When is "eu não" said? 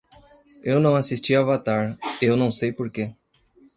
0.63-0.95, 2.19-2.49